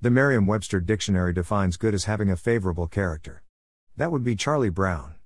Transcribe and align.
The 0.00 0.12
Merriam 0.12 0.46
Webster 0.46 0.78
Dictionary 0.78 1.32
defines 1.32 1.76
good 1.76 1.92
as 1.92 2.04
having 2.04 2.30
a 2.30 2.36
favorable 2.36 2.86
character. 2.86 3.42
That 3.96 4.12
would 4.12 4.22
be 4.22 4.36
Charlie 4.36 4.70
Brown. 4.70 5.16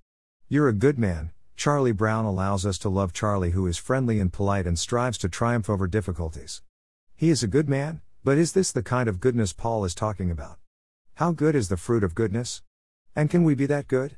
You're 0.49 0.69
a 0.69 0.73
good 0.73 0.99
man. 0.99 1.33
Charlie 1.57 1.93
Brown 1.93 2.25
allows 2.25 2.65
us 2.65 2.79
to 2.79 2.89
love 2.89 3.13
Charlie, 3.13 3.51
who 3.51 3.67
is 3.67 3.77
friendly 3.77 4.19
and 4.19 4.33
polite 4.33 4.67
and 4.67 4.79
strives 4.79 5.19
to 5.19 5.29
triumph 5.29 5.69
over 5.69 5.87
difficulties. 5.87 6.63
He 7.15 7.29
is 7.29 7.43
a 7.43 7.49
good 7.49 7.69
man, 7.69 8.01
but 8.25 8.39
is 8.39 8.55
this 8.55 8.73
the 8.73 8.83
kind 8.83 9.11
of 9.11 9.21
goodness 9.21 9.53
Paul 9.53 9.85
is 9.85 9.95
talking 9.95 10.31
about? 10.31 10.57
How 11.17 11.33
good 11.33 11.55
is 11.55 11.69
the 11.69 11.77
fruit 11.77 12.03
of 12.03 12.15
goodness? 12.15 12.63
And 13.15 13.29
can 13.29 13.45
we 13.45 13.55
be 13.55 13.67
that 13.67 13.89
good? 13.89 14.17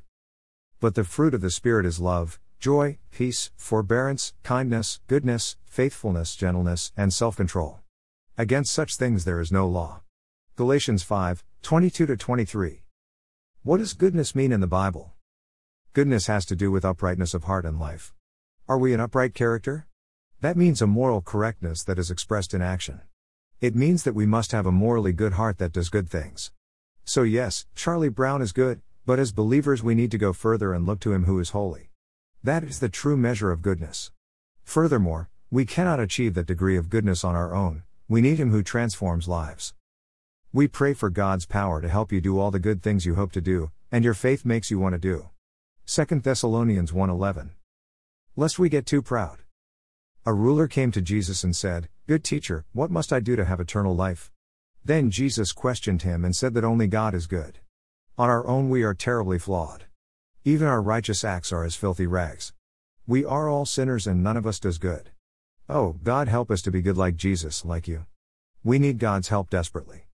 But 0.79 0.95
the 0.95 1.03
fruit 1.03 1.33
of 1.33 1.41
the 1.41 1.51
Spirit 1.51 1.85
is 1.85 1.99
love, 1.99 2.39
joy, 2.61 2.97
peace, 3.11 3.51
forbearance, 3.57 4.33
kindness, 4.43 5.01
goodness, 5.07 5.57
faithfulness, 5.65 6.33
gentleness, 6.33 6.93
and 6.95 7.13
self 7.13 7.35
control. 7.35 7.79
Against 8.37 8.71
such 8.71 8.95
things 8.95 9.25
there 9.25 9.41
is 9.41 9.51
no 9.51 9.67
law. 9.67 9.99
Galatians 10.57 11.03
5 11.03 11.43
22 11.63 12.15
23. 12.15 12.81
What 13.63 13.79
does 13.79 13.91
goodness 13.91 14.33
mean 14.33 14.53
in 14.53 14.61
the 14.61 14.67
Bible? 14.67 15.11
Goodness 15.91 16.27
has 16.27 16.45
to 16.45 16.55
do 16.55 16.71
with 16.71 16.85
uprightness 16.85 17.33
of 17.33 17.43
heart 17.43 17.65
and 17.65 17.77
life. 17.77 18.13
Are 18.65 18.77
we 18.77 18.93
an 18.93 19.01
upright 19.01 19.33
character? 19.33 19.85
That 20.39 20.55
means 20.55 20.81
a 20.81 20.87
moral 20.87 21.19
correctness 21.19 21.83
that 21.83 21.99
is 21.99 22.09
expressed 22.09 22.53
in 22.53 22.61
action. 22.61 23.01
It 23.59 23.75
means 23.75 24.03
that 24.03 24.15
we 24.15 24.25
must 24.25 24.53
have 24.53 24.65
a 24.65 24.71
morally 24.71 25.11
good 25.11 25.33
heart 25.33 25.57
that 25.57 25.73
does 25.73 25.89
good 25.89 26.07
things. 26.09 26.53
So, 27.03 27.23
yes, 27.23 27.65
Charlie 27.75 28.07
Brown 28.07 28.41
is 28.41 28.53
good, 28.53 28.79
but 29.05 29.19
as 29.19 29.33
believers 29.33 29.83
we 29.83 29.93
need 29.93 30.11
to 30.11 30.17
go 30.17 30.31
further 30.31 30.73
and 30.73 30.85
look 30.85 31.01
to 31.01 31.11
Him 31.11 31.25
who 31.25 31.37
is 31.37 31.49
holy. 31.49 31.89
That 32.41 32.63
is 32.63 32.79
the 32.79 32.87
true 32.87 33.17
measure 33.17 33.51
of 33.51 33.61
goodness. 33.61 34.13
Furthermore, 34.63 35.29
we 35.51 35.65
cannot 35.65 35.99
achieve 35.99 36.33
that 36.35 36.47
degree 36.47 36.77
of 36.77 36.89
goodness 36.89 37.25
on 37.25 37.35
our 37.35 37.53
own, 37.53 37.83
we 38.07 38.21
need 38.21 38.39
Him 38.39 38.51
who 38.51 38.63
transforms 38.63 39.27
lives. 39.27 39.73
We 40.55 40.69
pray 40.69 40.93
for 40.93 41.09
God's 41.09 41.45
power 41.45 41.81
to 41.81 41.89
help 41.89 42.13
you 42.13 42.21
do 42.21 42.39
all 42.39 42.49
the 42.49 42.61
good 42.61 42.81
things 42.81 43.05
you 43.05 43.15
hope 43.15 43.33
to 43.33 43.41
do, 43.41 43.71
and 43.91 44.05
your 44.05 44.13
faith 44.13 44.45
makes 44.45 44.71
you 44.71 44.79
want 44.79 44.93
to 44.93 44.97
do. 44.97 45.29
2 45.85 46.21
Thessalonians 46.21 46.93
1:11. 46.93 47.49
Lest 48.37 48.57
we 48.57 48.69
get 48.69 48.85
too 48.85 49.01
proud. 49.01 49.39
A 50.25 50.33
ruler 50.33 50.69
came 50.69 50.93
to 50.93 51.01
Jesus 51.01 51.43
and 51.43 51.53
said, 51.53 51.89
Good 52.07 52.23
teacher, 52.23 52.63
what 52.71 52.89
must 52.89 53.11
I 53.11 53.19
do 53.19 53.35
to 53.35 53.43
have 53.43 53.59
eternal 53.59 53.93
life? 53.93 54.31
Then 54.81 55.11
Jesus 55.11 55.51
questioned 55.51 56.03
him 56.03 56.23
and 56.23 56.33
said 56.33 56.53
that 56.53 56.63
only 56.63 56.87
God 56.87 57.13
is 57.13 57.27
good. 57.27 57.59
On 58.17 58.29
our 58.29 58.47
own 58.47 58.69
we 58.69 58.81
are 58.83 58.93
terribly 58.93 59.37
flawed. 59.37 59.87
Even 60.45 60.69
our 60.69 60.81
righteous 60.81 61.25
acts 61.25 61.51
are 61.51 61.65
as 61.65 61.75
filthy 61.75 62.07
rags. 62.07 62.53
We 63.05 63.25
are 63.25 63.49
all 63.49 63.65
sinners 63.65 64.07
and 64.07 64.23
none 64.23 64.37
of 64.37 64.47
us 64.47 64.61
does 64.61 64.77
good. 64.77 65.11
Oh, 65.67 65.97
God 66.01 66.29
help 66.29 66.49
us 66.49 66.61
to 66.61 66.71
be 66.71 66.81
good 66.81 66.95
like 66.95 67.17
Jesus, 67.17 67.65
like 67.65 67.89
you. 67.89 68.05
We 68.63 68.79
need 68.79 68.99
God's 68.99 69.27
help 69.27 69.49
desperately. 69.49 70.04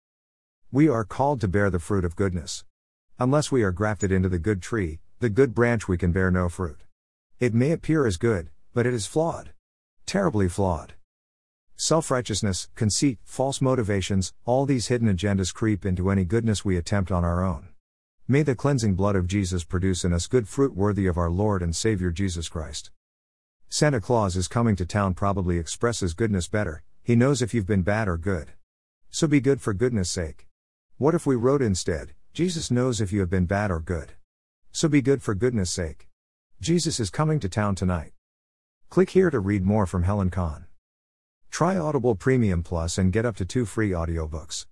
We 0.74 0.88
are 0.88 1.04
called 1.04 1.42
to 1.42 1.50
bear 1.50 1.70
the 1.70 1.80
fruit 1.80 2.06
of 2.06 2.16
goodness. 2.16 2.64
Unless 3.20 3.52
we 3.52 3.62
are 3.62 3.74
grafted 3.74 4.10
into 4.10 4.30
the 4.30 4.40
good 4.40 4.62
tree, 4.62 5.02
the 5.20 5.30
good 5.30 5.54
branch, 5.54 5.90
we 5.90 5.98
can 5.98 6.14
bear 6.14 6.32
no 6.32 6.48
fruit. 6.48 6.86
It 7.42 7.54
may 7.54 7.74
appear 7.74 8.08
as 8.08 8.16
good, 8.16 8.52
but 8.74 8.86
it 8.86 8.94
is 8.94 9.06
flawed. 9.06 9.52
Terribly 10.06 10.48
flawed. 10.48 10.94
Self 11.76 12.10
righteousness, 12.10 12.70
conceit, 12.74 13.20
false 13.26 13.60
motivations, 13.60 14.32
all 14.46 14.66
these 14.66 14.88
hidden 14.88 15.14
agendas 15.14 15.54
creep 15.54 15.86
into 15.86 16.10
any 16.10 16.24
goodness 16.24 16.64
we 16.64 16.78
attempt 16.78 17.12
on 17.12 17.26
our 17.26 17.44
own. 17.44 17.68
May 18.26 18.42
the 18.42 18.56
cleansing 18.56 18.96
blood 18.96 19.18
of 19.18 19.28
Jesus 19.28 19.66
produce 19.66 20.06
in 20.06 20.14
us 20.14 20.26
good 20.26 20.48
fruit 20.48 20.74
worthy 20.74 21.06
of 21.06 21.18
our 21.18 21.30
Lord 21.30 21.62
and 21.62 21.76
Savior 21.76 22.12
Jesus 22.12 22.48
Christ. 22.48 22.92
Santa 23.68 24.00
Claus 24.00 24.38
is 24.38 24.48
coming 24.48 24.78
to 24.78 24.86
town 24.86 25.16
probably 25.16 25.58
expresses 25.58 26.14
goodness 26.14 26.48
better, 26.48 26.82
he 27.04 27.18
knows 27.18 27.42
if 27.42 27.54
you've 27.54 27.68
been 27.68 27.82
bad 27.82 28.08
or 28.08 28.16
good. 28.16 28.54
So 29.10 29.28
be 29.28 29.42
good 29.42 29.60
for 29.60 29.74
goodness 29.74 30.10
sake. 30.10 30.48
What 31.02 31.16
if 31.16 31.26
we 31.26 31.36
wrote 31.36 31.64
instead, 31.64 32.14
Jesus 32.32 32.70
knows 32.70 33.02
if 33.02 33.12
you 33.12 33.22
have 33.22 33.30
been 33.32 33.48
bad 33.48 33.72
or 33.72 33.80
good? 33.80 34.12
So 34.72 34.88
be 34.88 35.02
good 35.02 35.24
for 35.24 35.34
goodness 35.34 35.72
sake. 35.72 36.08
Jesus 36.62 37.00
is 37.00 37.10
coming 37.10 37.40
to 37.40 37.50
town 37.50 37.74
tonight. 37.74 38.12
Click 38.92 39.10
here 39.10 39.32
to 39.32 39.40
read 39.40 39.66
more 39.66 39.88
from 39.88 40.04
Helen 40.04 40.30
Khan. 40.30 40.68
Try 41.50 41.76
Audible 41.76 42.14
Premium 42.14 42.62
Plus 42.62 43.00
and 43.00 43.12
get 43.12 43.26
up 43.26 43.36
to 43.38 43.46
two 43.46 43.66
free 43.66 43.90
audiobooks. 43.90 44.68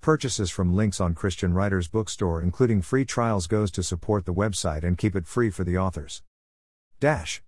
Purchases 0.00 0.48
from 0.48 0.76
links 0.76 1.00
on 1.00 1.16
Christian 1.16 1.52
Writers 1.52 1.88
Bookstore 1.88 2.40
including 2.40 2.80
free 2.80 3.04
trials 3.04 3.48
goes 3.48 3.72
to 3.72 3.82
support 3.82 4.26
the 4.26 4.32
website 4.32 4.84
and 4.84 4.96
keep 4.96 5.16
it 5.16 5.26
free 5.26 5.50
for 5.50 5.64
the 5.64 5.76
authors. 5.76 6.22
Dash 7.00 7.42